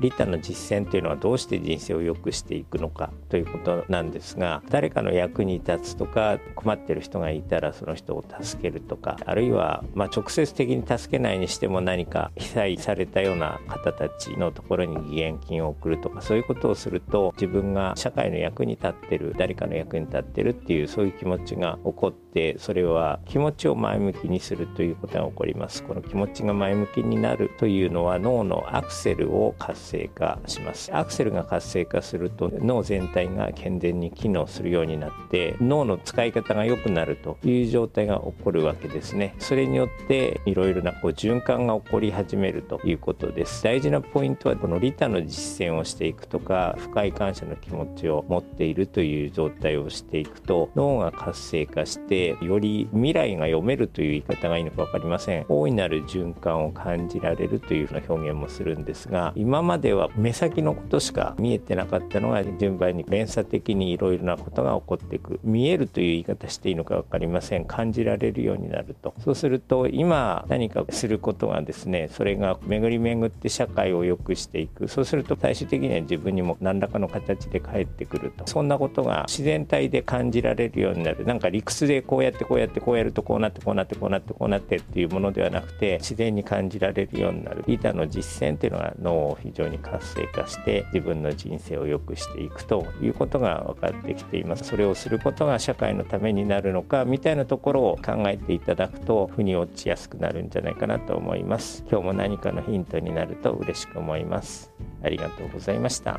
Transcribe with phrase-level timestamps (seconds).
[0.00, 22.27] 利他の実践というのはどうして人生を良くしていくのかということなんですが誰かの役に立つとか困ってる人がいたらその人を助けるとかあるいはま直接的に助けないにしても何か被災されたような方たちのところに義援金を送るとかそういうことをすると自分が社会の役に立ってる誰かの役に立ってるっていうそういう気持ちが起こって
[22.58, 25.82] それは気持ちを前向きにするということが起こります。
[25.82, 30.90] この気持ちが前向きになるというのは脳のアクセルを活性化します。
[30.94, 39.34] アクセルが活性化すると脳全体が健全に機能するようになって脳の使い方が良くなるという状態が起こるわけですね。
[39.38, 43.62] それによっていろいろなこう循環が起こり始めるということです。
[43.62, 55.46] 大事なポイントはこの利他の実践をしていくとか深い感謝の気持ちを持っているという状態をしていくと脳が活性化してより未来が読めるという言い方がいいのか分かりません。
[55.48, 65.40] 大いなる循環を感じられるというような表現もするんですが今までは目先のことしか見えてなかったのが順番に連鎖的にいろいろなことが起こっていく。
[65.44, 67.64] 見えるという言い方していいのか分かりません。
[67.64, 69.14] 感じられるようになると。
[69.20, 74.88] そうすると今何かすることがですねそれが巡り巡って社会を良くしていく。
[74.88, 78.46] そうすると最終的には自分にも何らかの形で返ってくると。
[78.46, 81.24] そんなことが自然体で感じられるようになる。
[81.24, 87.62] なんか理屈でこうやってこうやってこうやるとこうなってこうなってこうなってこうなってっていうものではなくて自然に感じられるようになる。
[87.66, 94.64] リーダーの実践っていうのが脳を非常に活性化して自分の人生を良くしていくということが分かってきています。
[94.64, 101.84] それをすることが社会のためになるのかみたいなところを考えていただくと腑に落ちやすくなるんじゃないかなと思います。
[101.90, 104.72] 今日も何かのヒントになると嬉しく思います。
[105.02, 106.18] ありがとうございました。